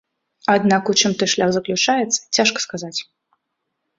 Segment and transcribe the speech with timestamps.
[0.53, 2.99] Аднак у чым той шлях заключаецца, цяжка сказаць.